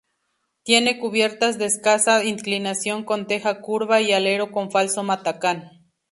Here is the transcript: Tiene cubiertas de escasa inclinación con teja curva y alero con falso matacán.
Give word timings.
Tiene 0.63 0.97
cubiertas 0.99 1.59
de 1.59 1.65
escasa 1.65 2.23
inclinación 2.25 3.03
con 3.03 3.27
teja 3.27 3.61
curva 3.61 4.01
y 4.01 4.13
alero 4.13 4.51
con 4.51 4.71
falso 4.71 5.03
matacán. 5.03 5.91